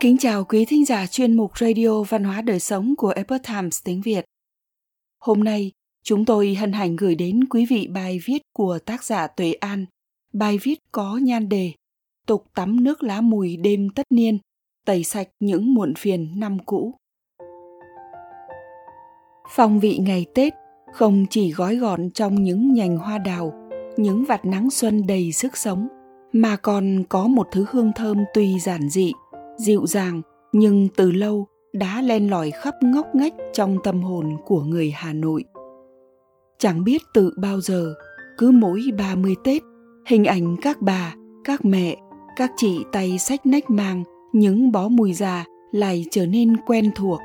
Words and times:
Kính 0.00 0.16
chào 0.18 0.44
quý 0.44 0.64
thính 0.64 0.84
giả 0.84 1.06
chuyên 1.06 1.36
mục 1.36 1.58
Radio 1.58 2.02
Văn 2.02 2.24
hóa 2.24 2.42
Đời 2.42 2.60
Sống 2.60 2.94
của 2.96 3.08
Epoch 3.08 3.42
Times 3.42 3.78
tiếng 3.84 4.00
Việt. 4.00 4.24
Hôm 5.18 5.44
nay, 5.44 5.72
chúng 6.04 6.24
tôi 6.24 6.54
hân 6.54 6.72
hạnh 6.72 6.96
gửi 6.96 7.14
đến 7.14 7.44
quý 7.44 7.66
vị 7.66 7.88
bài 7.94 8.20
viết 8.24 8.42
của 8.52 8.78
tác 8.78 9.04
giả 9.04 9.26
Tuệ 9.26 9.52
An. 9.52 9.86
Bài 10.32 10.58
viết 10.62 10.78
có 10.92 11.18
nhan 11.22 11.48
đề 11.48 11.72
Tục 12.26 12.44
tắm 12.54 12.84
nước 12.84 13.02
lá 13.02 13.20
mùi 13.20 13.56
đêm 13.56 13.90
tất 13.90 14.06
niên, 14.10 14.38
tẩy 14.86 15.04
sạch 15.04 15.28
những 15.40 15.74
muộn 15.74 15.94
phiền 15.94 16.40
năm 16.40 16.58
cũ. 16.66 16.94
Phong 19.50 19.80
vị 19.80 19.98
ngày 19.98 20.26
Tết 20.34 20.52
không 20.92 21.26
chỉ 21.30 21.52
gói 21.52 21.76
gọn 21.76 22.10
trong 22.10 22.42
những 22.42 22.74
nhành 22.74 22.96
hoa 22.96 23.18
đào, 23.18 23.52
những 23.96 24.24
vạt 24.24 24.44
nắng 24.44 24.70
xuân 24.70 25.06
đầy 25.06 25.32
sức 25.32 25.56
sống, 25.56 25.88
mà 26.32 26.56
còn 26.56 27.04
có 27.08 27.26
một 27.26 27.48
thứ 27.52 27.64
hương 27.70 27.92
thơm 27.96 28.24
tuy 28.34 28.60
giản 28.60 28.88
dị– 28.88 29.12
dịu 29.60 29.86
dàng 29.86 30.22
nhưng 30.52 30.88
từ 30.96 31.10
lâu 31.10 31.46
đã 31.72 32.02
len 32.02 32.30
lỏi 32.30 32.50
khắp 32.50 32.74
ngóc 32.82 33.06
ngách 33.14 33.34
trong 33.52 33.78
tâm 33.84 34.02
hồn 34.02 34.36
của 34.46 34.62
người 34.62 34.90
Hà 34.90 35.12
Nội. 35.12 35.44
Chẳng 36.58 36.84
biết 36.84 37.02
từ 37.14 37.32
bao 37.36 37.60
giờ, 37.60 37.94
cứ 38.38 38.50
mỗi 38.50 38.82
30 38.98 39.34
Tết, 39.44 39.62
hình 40.06 40.24
ảnh 40.24 40.56
các 40.62 40.80
bà, 40.80 41.14
các 41.44 41.64
mẹ, 41.64 41.96
các 42.36 42.50
chị 42.56 42.84
tay 42.92 43.18
sách 43.18 43.46
nách 43.46 43.70
mang 43.70 44.04
những 44.32 44.72
bó 44.72 44.88
mùi 44.88 45.12
già 45.12 45.44
lại 45.72 46.04
trở 46.10 46.26
nên 46.26 46.56
quen 46.66 46.90
thuộc. 46.94 47.20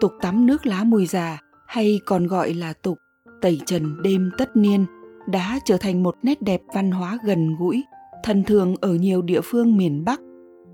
Tục 0.00 0.12
tắm 0.20 0.46
nước 0.46 0.66
lá 0.66 0.84
mùi 0.84 1.06
già 1.06 1.38
hay 1.66 2.00
còn 2.06 2.26
gọi 2.26 2.54
là 2.54 2.72
tục 2.72 2.98
tẩy 3.42 3.60
trần 3.66 4.02
đêm 4.02 4.30
tất 4.38 4.56
niên 4.56 4.86
đã 5.26 5.58
trở 5.64 5.76
thành 5.76 6.02
một 6.02 6.16
nét 6.22 6.42
đẹp 6.42 6.62
văn 6.74 6.90
hóa 6.90 7.18
gần 7.24 7.56
gũi, 7.58 7.84
thân 8.24 8.44
thường 8.44 8.74
ở 8.80 8.94
nhiều 8.94 9.22
địa 9.22 9.40
phương 9.40 9.76
miền 9.76 10.04
Bắc 10.04 10.20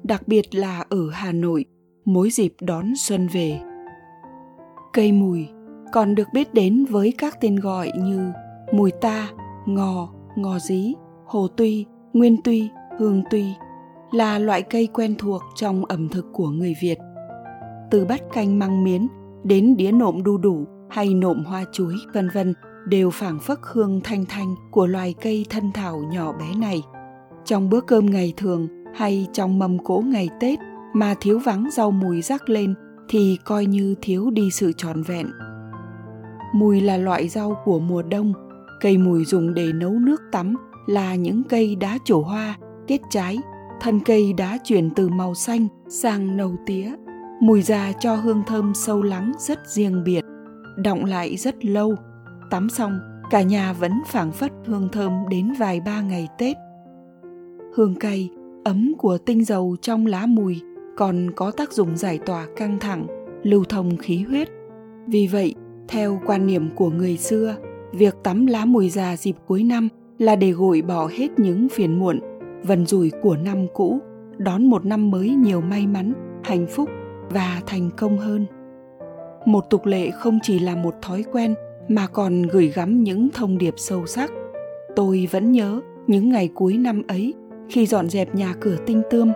đặc 0.02 0.28
biệt 0.28 0.54
là 0.54 0.84
ở 0.88 1.10
Hà 1.10 1.32
Nội, 1.32 1.64
mỗi 2.04 2.30
dịp 2.30 2.54
đón 2.60 2.92
xuân 2.96 3.28
về. 3.32 3.60
Cây 4.92 5.12
mùi 5.12 5.48
còn 5.92 6.14
được 6.14 6.28
biết 6.32 6.54
đến 6.54 6.84
với 6.84 7.14
các 7.18 7.40
tên 7.40 7.56
gọi 7.56 7.90
như 7.98 8.32
mùi 8.72 8.90
ta, 9.00 9.28
ngò, 9.66 10.12
ngò 10.36 10.58
dí, 10.58 10.94
hồ 11.26 11.48
tuy, 11.56 11.86
nguyên 12.12 12.36
tuy, 12.44 12.68
hương 12.98 13.22
tuy 13.30 13.44
là 14.12 14.38
loại 14.38 14.62
cây 14.62 14.88
quen 14.92 15.14
thuộc 15.18 15.42
trong 15.54 15.84
ẩm 15.84 16.08
thực 16.08 16.26
của 16.32 16.48
người 16.48 16.74
Việt. 16.80 16.98
Từ 17.90 18.04
bát 18.04 18.20
canh 18.32 18.58
măng 18.58 18.84
miến 18.84 19.06
đến 19.44 19.76
đĩa 19.76 19.92
nộm 19.92 20.22
đu 20.22 20.38
đủ 20.38 20.66
hay 20.90 21.14
nộm 21.14 21.44
hoa 21.44 21.64
chuối 21.72 21.94
vân 22.14 22.28
vân 22.34 22.54
đều 22.88 23.10
phảng 23.10 23.38
phất 23.38 23.58
hương 23.62 24.00
thanh 24.04 24.24
thanh 24.28 24.54
của 24.70 24.86
loài 24.86 25.14
cây 25.22 25.46
thân 25.50 25.72
thảo 25.74 26.02
nhỏ 26.12 26.32
bé 26.32 26.54
này. 26.56 26.82
Trong 27.44 27.70
bữa 27.70 27.80
cơm 27.80 28.06
ngày 28.06 28.32
thường, 28.36 28.68
hay 28.96 29.26
trong 29.32 29.58
mâm 29.58 29.78
cỗ 29.78 30.02
ngày 30.06 30.28
Tết 30.40 30.58
mà 30.92 31.14
thiếu 31.20 31.38
vắng 31.38 31.68
rau 31.72 31.90
mùi 31.90 32.22
rắc 32.22 32.48
lên 32.48 32.74
thì 33.08 33.38
coi 33.44 33.66
như 33.66 33.94
thiếu 34.02 34.30
đi 34.30 34.50
sự 34.50 34.72
tròn 34.76 35.02
vẹn. 35.02 35.26
Mùi 36.54 36.80
là 36.80 36.96
loại 36.96 37.28
rau 37.28 37.56
của 37.64 37.78
mùa 37.78 38.02
đông, 38.02 38.32
cây 38.80 38.98
mùi 38.98 39.24
dùng 39.24 39.54
để 39.54 39.72
nấu 39.72 39.92
nước 39.92 40.22
tắm 40.32 40.56
là 40.86 41.14
những 41.14 41.42
cây 41.48 41.76
đá 41.76 41.98
trổ 42.04 42.20
hoa, 42.20 42.58
kết 42.86 43.00
trái, 43.10 43.38
thân 43.80 44.00
cây 44.00 44.32
đã 44.32 44.58
chuyển 44.64 44.90
từ 44.90 45.08
màu 45.08 45.34
xanh 45.34 45.68
sang 45.88 46.36
nâu 46.36 46.56
tía. 46.66 46.92
Mùi 47.40 47.62
già 47.62 47.92
cho 48.00 48.14
hương 48.14 48.42
thơm 48.46 48.74
sâu 48.74 49.02
lắng 49.02 49.32
rất 49.38 49.58
riêng 49.66 50.04
biệt, 50.04 50.24
động 50.76 51.04
lại 51.04 51.36
rất 51.36 51.64
lâu. 51.64 51.94
Tắm 52.50 52.68
xong, 52.68 52.98
cả 53.30 53.42
nhà 53.42 53.72
vẫn 53.72 53.92
phảng 54.06 54.32
phất 54.32 54.52
hương 54.66 54.88
thơm 54.92 55.12
đến 55.30 55.52
vài 55.58 55.80
ba 55.80 56.00
ngày 56.00 56.28
Tết. 56.38 56.56
Hương 57.74 57.94
cây 57.94 58.30
ấm 58.66 58.92
của 58.98 59.18
tinh 59.18 59.44
dầu 59.44 59.76
trong 59.80 60.06
lá 60.06 60.26
mùi 60.26 60.60
còn 60.96 61.30
có 61.36 61.50
tác 61.50 61.72
dụng 61.72 61.96
giải 61.96 62.18
tỏa 62.26 62.46
căng 62.56 62.78
thẳng, 62.78 63.06
lưu 63.42 63.64
thông 63.64 63.96
khí 63.96 64.22
huyết. 64.22 64.48
Vì 65.06 65.26
vậy, 65.26 65.54
theo 65.88 66.20
quan 66.26 66.46
niệm 66.46 66.68
của 66.76 66.90
người 66.90 67.16
xưa, 67.16 67.56
việc 67.92 68.16
tắm 68.22 68.46
lá 68.46 68.64
mùi 68.64 68.90
già 68.90 69.16
dịp 69.16 69.36
cuối 69.46 69.62
năm 69.62 69.88
là 70.18 70.36
để 70.36 70.50
gội 70.50 70.82
bỏ 70.82 71.08
hết 71.12 71.28
những 71.38 71.68
phiền 71.68 71.98
muộn, 71.98 72.20
vần 72.62 72.86
rủi 72.86 73.10
của 73.22 73.36
năm 73.36 73.66
cũ, 73.74 73.98
đón 74.38 74.66
một 74.66 74.84
năm 74.84 75.10
mới 75.10 75.30
nhiều 75.30 75.60
may 75.60 75.86
mắn, 75.86 76.12
hạnh 76.44 76.66
phúc 76.66 76.88
và 77.30 77.62
thành 77.66 77.90
công 77.96 78.18
hơn. 78.18 78.46
Một 79.44 79.64
tục 79.70 79.86
lệ 79.86 80.10
không 80.10 80.38
chỉ 80.42 80.58
là 80.58 80.76
một 80.76 80.94
thói 81.02 81.24
quen 81.32 81.54
mà 81.88 82.06
còn 82.06 82.42
gửi 82.42 82.72
gắm 82.74 83.02
những 83.02 83.28
thông 83.34 83.58
điệp 83.58 83.74
sâu 83.76 84.06
sắc. 84.06 84.30
Tôi 84.96 85.28
vẫn 85.30 85.52
nhớ 85.52 85.80
những 86.06 86.28
ngày 86.28 86.50
cuối 86.54 86.76
năm 86.76 87.02
ấy 87.08 87.34
khi 87.68 87.86
dọn 87.86 88.08
dẹp 88.08 88.34
nhà 88.34 88.54
cửa 88.60 88.76
tinh 88.86 89.02
tươm, 89.10 89.32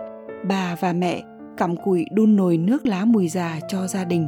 bà 0.47 0.75
và 0.79 0.93
mẹ 0.93 1.23
cặm 1.57 1.75
cụi 1.75 2.05
đun 2.11 2.35
nồi 2.35 2.57
nước 2.57 2.85
lá 2.85 3.05
mùi 3.05 3.27
già 3.27 3.59
cho 3.67 3.87
gia 3.87 4.03
đình. 4.03 4.27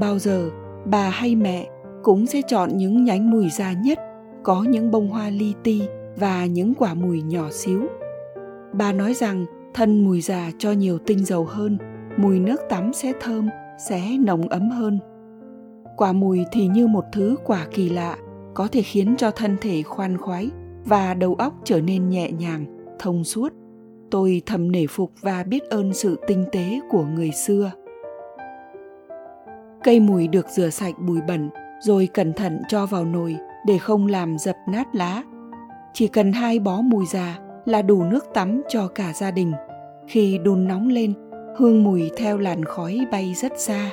Bao 0.00 0.18
giờ 0.18 0.50
bà 0.84 1.08
hay 1.08 1.34
mẹ 1.34 1.66
cũng 2.02 2.26
sẽ 2.26 2.42
chọn 2.48 2.76
những 2.76 3.04
nhánh 3.04 3.30
mùi 3.30 3.50
già 3.50 3.72
nhất, 3.72 3.98
có 4.42 4.62
những 4.62 4.90
bông 4.90 5.08
hoa 5.08 5.30
li 5.30 5.54
ti 5.62 5.82
và 6.16 6.46
những 6.46 6.74
quả 6.74 6.94
mùi 6.94 7.22
nhỏ 7.22 7.50
xíu. 7.50 7.86
Bà 8.72 8.92
nói 8.92 9.14
rằng 9.14 9.46
thân 9.74 10.04
mùi 10.04 10.20
già 10.20 10.50
cho 10.58 10.72
nhiều 10.72 10.98
tinh 10.98 11.24
dầu 11.24 11.44
hơn, 11.44 11.78
mùi 12.16 12.40
nước 12.40 12.60
tắm 12.68 12.92
sẽ 12.92 13.12
thơm, 13.20 13.48
sẽ 13.88 14.02
nồng 14.20 14.48
ấm 14.48 14.70
hơn. 14.70 14.98
Quả 15.96 16.12
mùi 16.12 16.44
thì 16.52 16.66
như 16.66 16.86
một 16.86 17.04
thứ 17.12 17.36
quả 17.44 17.66
kỳ 17.70 17.88
lạ, 17.88 18.16
có 18.54 18.68
thể 18.72 18.82
khiến 18.82 19.14
cho 19.16 19.30
thân 19.30 19.56
thể 19.60 19.82
khoan 19.82 20.18
khoái 20.18 20.50
và 20.84 21.14
đầu 21.14 21.34
óc 21.34 21.54
trở 21.64 21.80
nên 21.80 22.08
nhẹ 22.08 22.30
nhàng, 22.30 22.64
thông 22.98 23.24
suốt. 23.24 23.52
Tôi 24.10 24.42
thầm 24.46 24.72
nể 24.72 24.86
phục 24.86 25.12
và 25.20 25.42
biết 25.42 25.62
ơn 25.62 25.92
sự 25.92 26.18
tinh 26.26 26.44
tế 26.52 26.80
của 26.90 27.04
người 27.04 27.30
xưa. 27.30 27.70
Cây 29.84 30.00
mùi 30.00 30.28
được 30.28 30.46
rửa 30.48 30.70
sạch 30.70 30.94
bụi 30.98 31.20
bẩn, 31.28 31.50
rồi 31.80 32.08
cẩn 32.14 32.32
thận 32.32 32.62
cho 32.68 32.86
vào 32.86 33.04
nồi 33.04 33.36
để 33.66 33.78
không 33.78 34.06
làm 34.06 34.38
dập 34.38 34.56
nát 34.68 34.94
lá. 34.94 35.22
Chỉ 35.94 36.08
cần 36.08 36.32
hai 36.32 36.58
bó 36.58 36.80
mùi 36.80 37.06
già 37.06 37.38
là 37.64 37.82
đủ 37.82 38.02
nước 38.02 38.24
tắm 38.34 38.62
cho 38.68 38.88
cả 38.88 39.12
gia 39.12 39.30
đình. 39.30 39.52
Khi 40.08 40.38
đun 40.38 40.68
nóng 40.68 40.88
lên, 40.88 41.12
hương 41.56 41.84
mùi 41.84 42.10
theo 42.16 42.38
làn 42.38 42.64
khói 42.64 43.06
bay 43.12 43.34
rất 43.34 43.52
xa. 43.56 43.90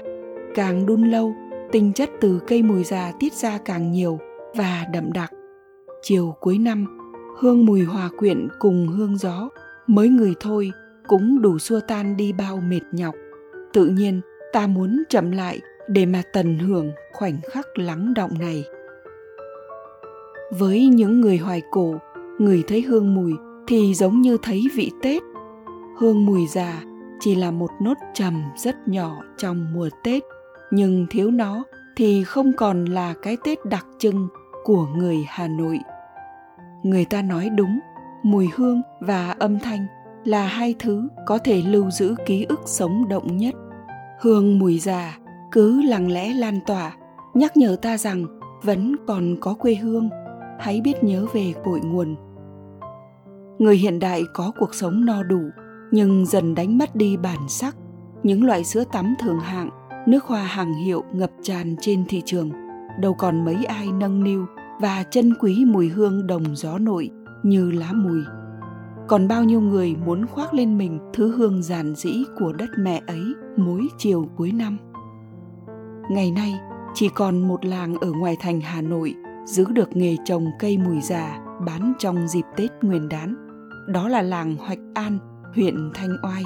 Càng 0.55 0.85
đun 0.85 1.03
lâu, 1.03 1.33
tinh 1.71 1.93
chất 1.93 2.09
từ 2.21 2.39
cây 2.47 2.61
mùi 2.61 2.83
già 2.83 3.11
tiết 3.19 3.33
ra 3.33 3.57
càng 3.65 3.91
nhiều 3.91 4.19
và 4.55 4.85
đậm 4.93 5.13
đặc. 5.13 5.31
Chiều 6.01 6.35
cuối 6.39 6.57
năm 6.57 7.02
hương 7.39 7.65
mùi 7.65 7.83
hòa 7.83 8.09
quyện 8.17 8.47
cùng 8.59 8.87
hương 8.87 9.17
gió. 9.17 9.49
Mới 9.87 10.09
người 10.09 10.35
thôi 10.39 10.71
cũng 11.07 11.41
đủ 11.41 11.59
xua 11.59 11.79
tan 11.87 12.17
đi 12.17 12.33
bao 12.33 12.57
mệt 12.57 12.81
nhọc. 12.91 13.15
Tự 13.73 13.85
nhiên, 13.87 14.21
ta 14.53 14.67
muốn 14.67 15.03
chậm 15.09 15.31
lại 15.31 15.61
để 15.87 16.05
mà 16.05 16.21
tận 16.33 16.59
hưởng 16.59 16.91
khoảnh 17.13 17.37
khắc 17.51 17.77
lắng 17.77 18.13
động 18.13 18.31
này. 18.39 18.63
Với 20.51 20.85
những 20.85 21.21
người 21.21 21.37
hoài 21.37 21.61
cổ, 21.71 21.95
người 22.39 22.63
thấy 22.67 22.81
hương 22.81 23.15
mùi 23.15 23.33
thì 23.67 23.93
giống 23.93 24.21
như 24.21 24.37
thấy 24.41 24.67
vị 24.75 24.91
tết. 25.01 25.23
Hương 25.97 26.25
mùi 26.25 26.47
già 26.47 26.83
chỉ 27.19 27.35
là 27.35 27.51
một 27.51 27.69
nốt 27.81 27.97
trầm 28.13 28.43
rất 28.57 28.87
nhỏ 28.87 29.21
trong 29.37 29.73
mùa 29.73 29.89
tết, 30.03 30.23
nhưng 30.71 31.05
thiếu 31.09 31.31
nó 31.31 31.63
thì 31.95 32.23
không 32.23 32.51
còn 32.57 32.85
là 32.85 33.13
cái 33.21 33.37
tết 33.43 33.65
đặc 33.65 33.85
trưng 33.97 34.27
của 34.63 34.85
người 34.97 35.17
hà 35.27 35.47
nội 35.47 35.79
người 36.83 37.05
ta 37.05 37.21
nói 37.21 37.49
đúng, 37.49 37.79
mùi 38.23 38.49
hương 38.55 38.81
và 38.99 39.31
âm 39.31 39.59
thanh 39.59 39.85
là 40.25 40.47
hai 40.47 40.75
thứ 40.79 41.07
có 41.25 41.37
thể 41.37 41.61
lưu 41.61 41.91
giữ 41.91 42.15
ký 42.25 42.45
ức 42.49 42.61
sống 42.65 43.07
động 43.09 43.37
nhất. 43.37 43.53
Hương 44.21 44.59
mùi 44.59 44.79
già 44.79 45.17
cứ 45.51 45.81
lặng 45.81 46.11
lẽ 46.11 46.33
lan 46.33 46.59
tỏa, 46.65 46.97
nhắc 47.33 47.57
nhở 47.57 47.75
ta 47.81 47.97
rằng 47.97 48.25
vẫn 48.63 48.95
còn 49.07 49.35
có 49.41 49.53
quê 49.53 49.75
hương. 49.75 50.09
Hãy 50.59 50.81
biết 50.81 51.03
nhớ 51.03 51.25
về 51.33 51.53
cội 51.63 51.79
nguồn. 51.79 52.15
Người 53.59 53.77
hiện 53.77 53.99
đại 53.99 54.23
có 54.33 54.51
cuộc 54.59 54.75
sống 54.75 55.05
no 55.05 55.23
đủ, 55.23 55.41
nhưng 55.91 56.25
dần 56.25 56.55
đánh 56.55 56.77
mất 56.77 56.95
đi 56.95 57.17
bản 57.17 57.39
sắc. 57.47 57.75
Những 58.23 58.43
loại 58.43 58.63
sữa 58.63 58.83
tắm 58.91 59.15
thường 59.19 59.39
hạng, 59.39 59.69
nước 60.07 60.23
hoa 60.23 60.43
hàng 60.43 60.73
hiệu 60.73 61.03
ngập 61.13 61.31
tràn 61.41 61.75
trên 61.81 62.05
thị 62.09 62.21
trường. 62.25 62.51
Đâu 62.99 63.13
còn 63.13 63.45
mấy 63.45 63.65
ai 63.65 63.87
nâng 63.91 64.23
niu 64.23 64.45
và 64.83 65.03
chân 65.03 65.33
quý 65.39 65.65
mùi 65.65 65.89
hương 65.89 66.27
đồng 66.27 66.55
gió 66.55 66.77
nội 66.77 67.09
như 67.43 67.71
lá 67.71 67.93
mùi. 67.93 68.19
Còn 69.07 69.27
bao 69.27 69.43
nhiêu 69.43 69.61
người 69.61 69.95
muốn 70.05 70.25
khoác 70.27 70.53
lên 70.53 70.77
mình 70.77 70.99
thứ 71.13 71.35
hương 71.37 71.63
giản 71.63 71.95
dĩ 71.95 72.23
của 72.39 72.53
đất 72.53 72.69
mẹ 72.79 73.01
ấy 73.07 73.23
mỗi 73.57 73.87
chiều 73.97 74.29
cuối 74.35 74.51
năm? 74.51 74.77
Ngày 76.09 76.31
nay 76.31 76.53
chỉ 76.93 77.09
còn 77.15 77.47
một 77.47 77.65
làng 77.65 77.95
ở 77.95 78.11
ngoài 78.11 78.37
thành 78.39 78.61
hà 78.61 78.81
nội 78.81 79.15
giữ 79.45 79.65
được 79.65 79.95
nghề 79.95 80.15
trồng 80.25 80.45
cây 80.59 80.77
mùi 80.77 81.01
già 81.01 81.39
bán 81.65 81.93
trong 81.99 82.27
dịp 82.27 82.45
tết 82.55 82.71
nguyên 82.81 83.09
đán. 83.09 83.35
Đó 83.87 84.07
là 84.07 84.21
làng 84.21 84.55
hoạch 84.55 84.79
an 84.93 85.19
huyện 85.55 85.91
thanh 85.93 86.17
oai. 86.23 86.43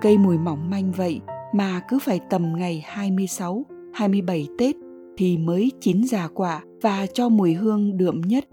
Cây 0.00 0.18
mùi 0.18 0.38
mỏng 0.38 0.70
manh 0.70 0.92
vậy 0.92 1.20
mà 1.54 1.80
cứ 1.88 1.98
phải 1.98 2.20
tầm 2.30 2.52
ngày 2.56 2.84
26, 2.86 3.66
27 3.94 4.48
Tết 4.58 4.76
thì 5.16 5.38
mới 5.38 5.72
chín 5.80 6.04
già 6.04 6.28
quả 6.34 6.62
và 6.84 7.06
cho 7.12 7.28
mùi 7.28 7.54
hương 7.54 7.96
đượm 7.96 8.20
nhất. 8.20 8.44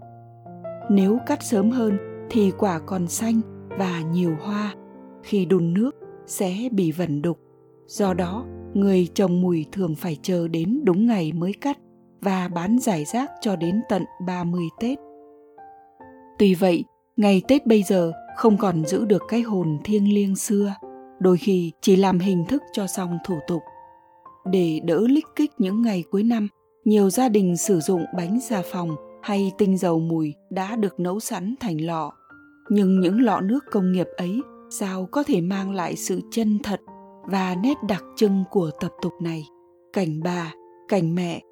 Nếu 0.90 1.18
cắt 1.26 1.42
sớm 1.42 1.70
hơn 1.70 1.98
thì 2.30 2.50
quả 2.58 2.78
còn 2.86 3.08
xanh 3.08 3.40
và 3.78 4.00
nhiều 4.12 4.36
hoa. 4.40 4.74
Khi 5.22 5.46
đun 5.46 5.74
nước, 5.74 5.90
sẽ 6.26 6.54
bị 6.72 6.92
vẩn 6.92 7.22
đục. 7.22 7.38
Do 7.86 8.14
đó, 8.14 8.44
người 8.74 9.08
trồng 9.14 9.40
mùi 9.40 9.66
thường 9.72 9.94
phải 9.94 10.16
chờ 10.22 10.48
đến 10.48 10.80
đúng 10.84 11.06
ngày 11.06 11.32
mới 11.32 11.52
cắt 11.60 11.78
và 12.20 12.48
bán 12.48 12.78
giải 12.78 13.04
rác 13.04 13.30
cho 13.40 13.56
đến 13.56 13.80
tận 13.88 14.04
30 14.26 14.64
Tết. 14.80 14.98
Tuy 16.38 16.54
vậy, 16.54 16.84
ngày 17.16 17.42
Tết 17.48 17.66
bây 17.66 17.82
giờ 17.82 18.12
không 18.36 18.56
còn 18.56 18.84
giữ 18.84 19.04
được 19.04 19.22
cái 19.28 19.42
hồn 19.42 19.78
thiêng 19.84 20.14
liêng 20.14 20.36
xưa, 20.36 20.74
đôi 21.20 21.36
khi 21.36 21.72
chỉ 21.80 21.96
làm 21.96 22.18
hình 22.18 22.44
thức 22.48 22.62
cho 22.72 22.86
xong 22.86 23.18
thủ 23.24 23.38
tục. 23.48 23.62
Để 24.44 24.80
đỡ 24.84 25.00
lích 25.08 25.26
kích 25.36 25.50
những 25.58 25.82
ngày 25.82 26.04
cuối 26.10 26.22
năm, 26.22 26.48
nhiều 26.84 27.10
gia 27.10 27.28
đình 27.28 27.56
sử 27.56 27.80
dụng 27.80 28.04
bánh 28.16 28.40
xà 28.40 28.62
phòng 28.72 28.96
hay 29.22 29.52
tinh 29.58 29.78
dầu 29.78 30.00
mùi 30.00 30.34
đã 30.50 30.76
được 30.76 31.00
nấu 31.00 31.20
sẵn 31.20 31.54
thành 31.60 31.80
lọ. 31.80 32.12
Nhưng 32.68 33.00
những 33.00 33.20
lọ 33.22 33.40
nước 33.40 33.64
công 33.70 33.92
nghiệp 33.92 34.06
ấy 34.16 34.40
sao 34.70 35.08
có 35.10 35.22
thể 35.22 35.40
mang 35.40 35.74
lại 35.74 35.96
sự 35.96 36.20
chân 36.30 36.58
thật 36.62 36.80
và 37.24 37.56
nét 37.62 37.74
đặc 37.88 38.04
trưng 38.16 38.44
của 38.50 38.70
tập 38.80 38.92
tục 39.02 39.12
này. 39.22 39.44
Cảnh 39.92 40.20
bà, 40.24 40.52
cảnh 40.88 41.14
mẹ, 41.14 41.42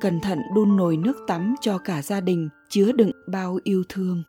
cẩn 0.00 0.20
thận 0.20 0.38
đun 0.54 0.76
nồi 0.76 0.96
nước 0.96 1.16
tắm 1.26 1.54
cho 1.60 1.78
cả 1.78 2.02
gia 2.02 2.20
đình 2.20 2.48
chứa 2.68 2.92
đựng 2.92 3.10
bao 3.32 3.58
yêu 3.64 3.82
thương. 3.88 4.22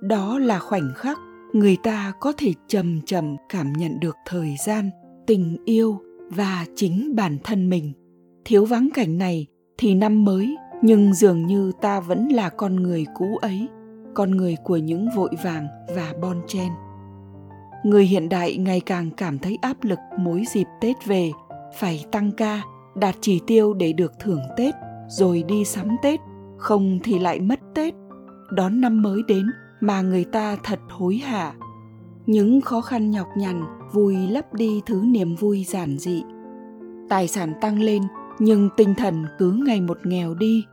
Đó 0.00 0.38
là 0.38 0.58
khoảnh 0.58 0.92
khắc 0.96 1.18
người 1.52 1.76
ta 1.82 2.12
có 2.20 2.32
thể 2.36 2.52
chầm 2.68 3.00
chậm 3.06 3.36
cảm 3.48 3.72
nhận 3.72 4.00
được 4.00 4.16
thời 4.26 4.56
gian, 4.66 4.90
tình 5.26 5.56
yêu 5.64 5.98
và 6.28 6.66
chính 6.74 7.16
bản 7.16 7.38
thân 7.44 7.70
mình. 7.70 7.92
Thiếu 8.44 8.64
vắng 8.64 8.88
cảnh 8.94 9.18
này 9.18 9.46
thì 9.78 9.94
năm 9.94 10.24
mới, 10.24 10.56
nhưng 10.82 11.14
dường 11.14 11.46
như 11.46 11.72
ta 11.80 12.00
vẫn 12.00 12.28
là 12.28 12.48
con 12.48 12.76
người 12.76 13.06
cũ 13.14 13.36
ấy, 13.36 13.68
con 14.14 14.30
người 14.30 14.56
của 14.64 14.76
những 14.76 15.08
vội 15.16 15.30
vàng 15.44 15.66
và 15.96 16.12
bon 16.22 16.36
chen. 16.46 16.68
Người 17.84 18.04
hiện 18.04 18.28
đại 18.28 18.56
ngày 18.56 18.80
càng 18.80 19.10
cảm 19.16 19.38
thấy 19.38 19.58
áp 19.62 19.76
lực 19.82 19.98
mỗi 20.18 20.44
dịp 20.54 20.66
tết 20.80 21.06
về, 21.06 21.30
phải 21.78 22.04
tăng 22.12 22.32
ca, 22.32 22.62
đạt 22.94 23.14
chỉ 23.20 23.40
tiêu 23.46 23.74
để 23.74 23.92
được 23.92 24.12
thưởng 24.18 24.42
tết, 24.56 24.74
rồi 25.08 25.42
đi 25.48 25.64
sắm 25.64 25.96
tết, 26.02 26.20
không 26.58 26.98
thì 27.04 27.18
lại 27.18 27.40
mất 27.40 27.60
tết. 27.74 27.94
Đón 28.50 28.80
năm 28.80 29.02
mới 29.02 29.22
đến 29.28 29.46
mà 29.80 30.02
người 30.02 30.24
ta 30.24 30.56
thật 30.64 30.78
hối 30.88 31.16
hả. 31.16 31.52
Những 32.26 32.60
khó 32.60 32.80
khăn 32.80 33.10
nhọc 33.10 33.26
nhằn, 33.36 33.62
vui 33.92 34.16
lấp 34.16 34.54
đi 34.54 34.80
thứ 34.86 35.02
niềm 35.04 35.34
vui 35.34 35.64
giản 35.64 35.98
dị. 35.98 36.22
Tài 37.08 37.28
sản 37.28 37.52
tăng 37.60 37.80
lên 37.80 38.02
nhưng 38.38 38.68
tinh 38.76 38.94
thần 38.94 39.24
cứ 39.38 39.50
ngày 39.66 39.80
một 39.80 39.98
nghèo 40.04 40.34
đi. 40.34 40.64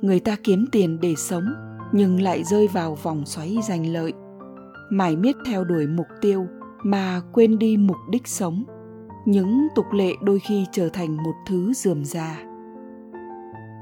Người 0.00 0.20
ta 0.20 0.36
kiếm 0.44 0.64
tiền 0.72 0.98
để 1.00 1.14
sống, 1.16 1.44
nhưng 1.92 2.20
lại 2.20 2.44
rơi 2.44 2.68
vào 2.68 2.94
vòng 3.02 3.26
xoáy 3.26 3.58
giành 3.68 3.92
lợi. 3.92 4.12
Mải 4.90 5.16
miết 5.16 5.36
theo 5.46 5.64
đuổi 5.64 5.86
mục 5.86 6.06
tiêu, 6.20 6.46
mà 6.82 7.20
quên 7.32 7.58
đi 7.58 7.76
mục 7.76 7.96
đích 8.10 8.26
sống. 8.28 8.64
Những 9.26 9.68
tục 9.74 9.86
lệ 9.92 10.12
đôi 10.22 10.38
khi 10.38 10.66
trở 10.72 10.88
thành 10.88 11.16
một 11.16 11.34
thứ 11.46 11.72
dườm 11.72 12.04
già. 12.04 12.44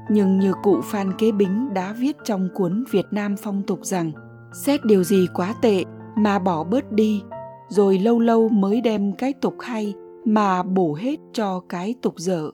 Nhưng 0.09 0.39
như 0.39 0.53
cụ 0.63 0.81
phan 0.83 1.11
kế 1.17 1.31
bính 1.31 1.73
đã 1.73 1.93
viết 1.93 2.17
trong 2.23 2.49
cuốn 2.55 2.83
việt 2.91 3.05
nam 3.11 3.35
phong 3.37 3.63
tục 3.67 3.79
rằng, 3.83 4.11
xét 4.53 4.85
điều 4.85 5.03
gì 5.03 5.27
quá 5.33 5.55
tệ 5.61 5.83
mà 6.15 6.39
bỏ 6.39 6.63
bớt 6.63 6.91
đi, 6.91 7.21
rồi 7.67 7.99
lâu 7.99 8.19
lâu 8.19 8.49
mới 8.49 8.81
đem 8.81 9.13
cái 9.13 9.33
tục 9.33 9.55
hay 9.59 9.93
mà 10.25 10.63
bổ 10.63 10.95
hết 10.95 11.19
cho 11.33 11.61
cái 11.69 11.95
tục 12.01 12.13
dở 12.17 12.51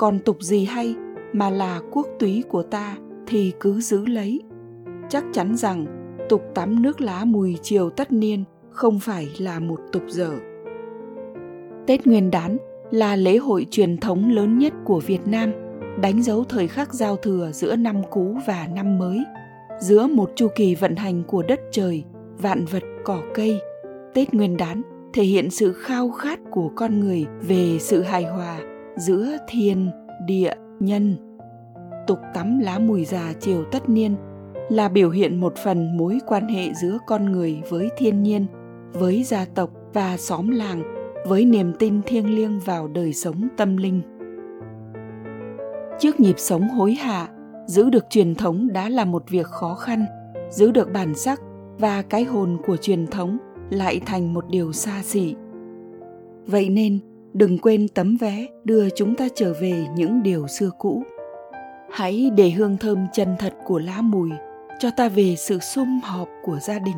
còn 0.00 0.18
tục 0.18 0.36
gì 0.40 0.64
hay 0.64 0.94
mà 1.32 1.50
là 1.50 1.80
quốc 1.90 2.06
túy 2.18 2.44
của 2.48 2.62
ta 2.62 2.96
thì 3.26 3.52
cứ 3.60 3.80
giữ 3.80 4.06
lấy. 4.06 4.40
Chắc 5.08 5.24
chắn 5.32 5.56
rằng 5.56 5.86
tục 6.28 6.42
tắm 6.54 6.82
nước 6.82 7.00
lá 7.00 7.24
mùi 7.24 7.58
chiều 7.62 7.90
tất 7.90 8.12
niên 8.12 8.44
không 8.70 9.00
phải 9.00 9.28
là 9.38 9.60
một 9.60 9.80
tục 9.92 10.02
dở. 10.08 10.30
Tết 11.86 12.06
nguyên 12.06 12.30
đán 12.30 12.56
là 12.90 13.16
lễ 13.16 13.36
hội 13.36 13.66
truyền 13.70 13.96
thống 13.96 14.30
lớn 14.30 14.58
nhất 14.58 14.72
của 14.84 15.00
việt 15.00 15.20
nam, 15.26 15.52
đánh 16.00 16.22
dấu 16.22 16.44
thời 16.44 16.68
khắc 16.68 16.94
giao 16.94 17.16
thừa 17.16 17.50
giữa 17.52 17.76
năm 17.76 17.96
cũ 18.10 18.36
và 18.46 18.68
năm 18.74 18.98
mới. 18.98 19.24
Giữa 19.80 20.06
một 20.06 20.30
chu 20.36 20.48
kỳ 20.54 20.74
vận 20.74 20.96
hành 20.96 21.22
của 21.24 21.42
đất 21.42 21.60
trời, 21.70 22.04
vạn 22.38 22.64
vật, 22.64 22.82
cỏ 23.04 23.22
cây, 23.34 23.60
tết 24.14 24.34
nguyên 24.34 24.56
đán 24.56 24.82
thể 25.12 25.22
hiện 25.22 25.50
sự 25.50 25.72
khao 25.72 26.10
khát 26.10 26.40
của 26.50 26.70
con 26.76 27.00
người 27.00 27.26
về 27.40 27.78
sự 27.78 28.02
hài 28.02 28.24
hòa 28.24 28.60
giữa 28.96 29.36
thiên, 29.48 29.90
địa, 30.26 30.52
nhân. 30.80 31.16
Tục 32.06 32.18
tắm 32.34 32.58
lá 32.58 32.78
mùi 32.78 33.04
già 33.04 33.32
chiều 33.40 33.64
tất 33.72 33.88
niên 33.88 34.16
là 34.68 34.88
biểu 34.88 35.10
hiện 35.10 35.40
một 35.40 35.54
phần 35.64 35.96
mối 35.96 36.18
quan 36.26 36.48
hệ 36.48 36.74
giữa 36.74 36.98
con 37.06 37.32
người 37.32 37.62
với 37.70 37.88
thiên 37.96 38.22
nhiên, 38.22 38.46
với 38.92 39.22
gia 39.22 39.44
tộc 39.44 39.70
và 39.92 40.16
xóm 40.16 40.50
làng, 40.50 40.82
với 41.26 41.44
niềm 41.44 41.72
tin 41.78 42.02
thiêng 42.02 42.34
liêng 42.34 42.58
vào 42.58 42.88
đời 42.88 43.12
sống 43.12 43.48
tâm 43.56 43.76
linh. 43.76 44.02
Trước 45.98 46.20
nhịp 46.20 46.34
sống 46.38 46.68
hối 46.68 46.94
hả, 46.94 47.28
giữ 47.66 47.90
được 47.90 48.04
truyền 48.10 48.34
thống 48.34 48.68
đã 48.72 48.88
là 48.88 49.04
một 49.04 49.24
việc 49.28 49.46
khó 49.46 49.74
khăn, 49.74 50.04
giữ 50.50 50.70
được 50.70 50.92
bản 50.92 51.14
sắc 51.14 51.40
và 51.78 52.02
cái 52.02 52.24
hồn 52.24 52.58
của 52.66 52.76
truyền 52.76 53.06
thống 53.06 53.38
lại 53.70 54.00
thành 54.06 54.34
một 54.34 54.44
điều 54.50 54.72
xa 54.72 55.02
xỉ. 55.02 55.34
Vậy 56.46 56.68
nên 56.68 56.98
đừng 57.32 57.58
quên 57.58 57.88
tấm 57.88 58.16
vé 58.16 58.46
đưa 58.64 58.90
chúng 58.90 59.14
ta 59.14 59.28
trở 59.34 59.54
về 59.60 59.86
những 59.96 60.22
điều 60.22 60.46
xưa 60.46 60.70
cũ. 60.78 61.02
Hãy 61.90 62.30
để 62.36 62.50
hương 62.50 62.76
thơm 62.76 62.98
chân 63.12 63.28
thật 63.38 63.54
của 63.66 63.78
lá 63.78 64.00
mùi 64.00 64.30
cho 64.78 64.90
ta 64.96 65.08
về 65.08 65.34
sự 65.36 65.58
sum 65.58 66.00
họp 66.02 66.28
của 66.42 66.58
gia 66.58 66.78
đình, 66.78 66.96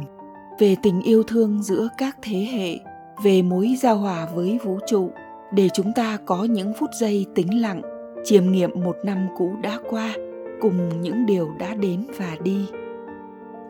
về 0.59 0.77
tình 0.83 1.03
yêu 1.03 1.23
thương 1.23 1.63
giữa 1.63 1.89
các 1.99 2.17
thế 2.23 2.39
hệ, 2.53 2.79
về 3.25 3.43
mối 3.43 3.75
giao 3.81 3.97
hòa 3.97 4.29
với 4.35 4.59
vũ 4.65 4.79
trụ, 4.87 5.11
để 5.55 5.69
chúng 5.69 5.93
ta 5.93 6.19
có 6.27 6.45
những 6.45 6.73
phút 6.79 6.91
giây 7.01 7.27
tĩnh 7.35 7.61
lặng, 7.61 7.83
chiêm 8.25 8.53
nghiệm 8.53 8.71
một 8.85 8.97
năm 9.05 9.29
cũ 9.37 9.51
đã 9.63 9.79
qua, 9.91 10.15
cùng 10.61 11.01
những 11.01 11.27
điều 11.27 11.49
đã 11.59 11.75
đến 11.75 12.07
và 12.19 12.37
đi. 12.43 12.67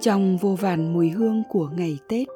Trong 0.00 0.36
vô 0.36 0.56
vàn 0.60 0.92
mùi 0.92 1.10
hương 1.10 1.42
của 1.50 1.68
ngày 1.76 1.98
tết, 2.08 2.28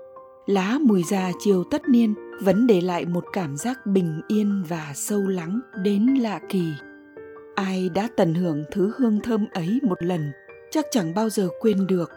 lá 0.46 0.78
mùi 0.82 1.02
già 1.02 1.32
chiều 1.38 1.64
tất 1.64 1.88
niên 1.88 2.14
vẫn 2.40 2.66
để 2.66 2.80
lại 2.80 3.06
một 3.06 3.24
cảm 3.32 3.56
giác 3.56 3.86
bình 3.86 4.20
yên 4.28 4.62
và 4.68 4.92
sâu 4.94 5.22
lắng 5.22 5.60
đến 5.82 6.06
lạ 6.06 6.40
kỳ. 6.48 6.72
Ai 7.54 7.90
đã 7.94 8.08
tận 8.16 8.34
hưởng 8.34 8.64
thứ 8.72 8.92
hương 8.96 9.20
thơm 9.20 9.46
ấy 9.52 9.78
một 9.82 10.02
lần, 10.02 10.32
chắc 10.70 10.86
chẳng 10.90 11.14
bao 11.14 11.28
giờ 11.28 11.48
quên 11.60 11.86
được. 11.86 12.10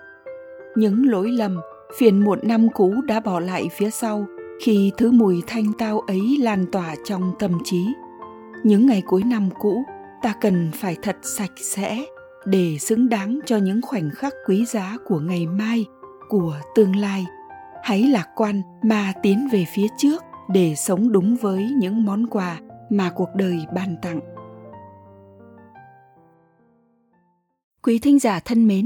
Những 0.75 1.09
lỗi 1.09 1.31
lầm, 1.31 1.57
phiền 1.97 2.23
muộn 2.23 2.39
năm 2.43 2.67
cũ 2.73 2.93
đã 3.07 3.19
bỏ 3.19 3.39
lại 3.39 3.69
phía 3.77 3.89
sau 3.89 4.27
khi 4.61 4.91
thứ 4.97 5.11
mùi 5.11 5.41
thanh 5.47 5.73
tao 5.77 5.99
ấy 5.99 6.37
lan 6.39 6.65
tỏa 6.71 6.95
trong 7.05 7.33
tâm 7.39 7.51
trí. 7.63 7.85
Những 8.63 8.85
ngày 8.85 9.03
cuối 9.07 9.23
năm 9.23 9.49
cũ, 9.59 9.83
ta 10.21 10.33
cần 10.41 10.71
phải 10.73 10.97
thật 11.01 11.17
sạch 11.21 11.51
sẽ 11.55 12.05
để 12.45 12.77
xứng 12.79 13.09
đáng 13.09 13.39
cho 13.45 13.57
những 13.57 13.81
khoảnh 13.81 14.09
khắc 14.15 14.33
quý 14.47 14.65
giá 14.65 14.97
của 15.05 15.19
ngày 15.19 15.47
mai, 15.47 15.85
của 16.29 16.55
tương 16.75 16.95
lai 16.95 17.25
hãy 17.83 18.03
lạc 18.03 18.27
quan 18.35 18.61
mà 18.83 19.13
tiến 19.23 19.47
về 19.51 19.65
phía 19.75 19.87
trước 19.97 20.23
để 20.49 20.75
sống 20.75 21.11
đúng 21.11 21.35
với 21.35 21.69
những 21.77 22.05
món 22.05 22.27
quà 22.27 22.59
mà 22.89 23.11
cuộc 23.15 23.29
đời 23.35 23.57
ban 23.75 23.95
tặng 24.01 24.19
Quý 27.81 27.99
thính 27.99 28.19
giả 28.19 28.39
thân 28.39 28.67
mến, 28.67 28.83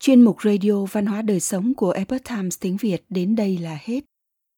chuyên 0.00 0.20
mục 0.20 0.36
Radio 0.42 0.84
Văn 0.92 1.06
hóa 1.06 1.22
Đời 1.22 1.40
Sống 1.40 1.74
của 1.74 1.90
Epoch 1.90 2.24
Times 2.28 2.58
tiếng 2.60 2.76
Việt 2.76 3.04
đến 3.08 3.36
đây 3.36 3.58
là 3.58 3.78
hết. 3.84 4.00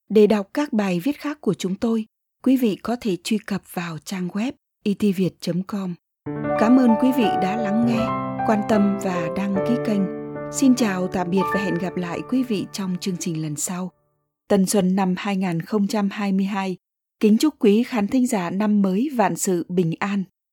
Để 0.09 0.27
đọc 0.27 0.49
các 0.55 0.73
bài 0.73 1.01
viết 1.01 1.21
khác 1.21 1.39
của 1.41 1.55
chúng 1.55 1.75
tôi, 1.75 2.07
quý 2.43 2.57
vị 2.57 2.77
có 2.77 2.97
thể 3.01 3.17
truy 3.25 3.39
cập 3.39 3.63
vào 3.75 3.99
trang 3.99 4.29
web 4.29 4.53
e 4.85 4.93
itviet.com. 5.01 5.95
Cảm 6.59 6.77
ơn 6.77 6.91
quý 7.03 7.09
vị 7.17 7.25
đã 7.25 7.57
lắng 7.57 7.87
nghe, 7.87 8.07
quan 8.47 8.61
tâm 8.69 8.99
và 9.03 9.29
đăng 9.37 9.57
ký 9.69 9.75
kênh. 9.87 10.18
Xin 10.53 10.75
chào, 10.75 11.09
tạm 11.09 11.31
biệt 11.31 11.43
và 11.55 11.61
hẹn 11.61 11.75
gặp 11.75 11.97
lại 11.97 12.21
quý 12.31 12.43
vị 12.43 12.67
trong 12.73 12.97
chương 13.01 13.17
trình 13.17 13.43
lần 13.43 13.57
sau. 13.57 13.91
Tân 14.49 14.67
xuân 14.67 14.97
năm 14.97 15.15
2022, 15.19 16.77
kính 17.21 17.39
chúc 17.39 17.55
quý 17.59 17.83
khán 17.83 18.09
thính 18.09 18.27
giả 18.27 18.51
năm 18.51 18.83
mới 18.83 19.09
vạn 19.17 19.37
sự 19.37 19.67
bình 19.69 19.93
an. 19.99 20.25